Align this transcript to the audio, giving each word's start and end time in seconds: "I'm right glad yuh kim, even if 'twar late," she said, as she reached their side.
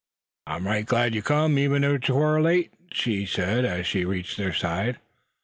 "I'm 0.47 0.65
right 0.65 0.83
glad 0.83 1.13
yuh 1.13 1.21
kim, 1.21 1.59
even 1.59 1.83
if 1.83 2.01
'twar 2.01 2.41
late," 2.41 2.73
she 2.91 3.23
said, 3.27 3.65
as 3.65 3.85
she 3.85 4.03
reached 4.03 4.35
their 4.35 4.51
side. 4.51 4.97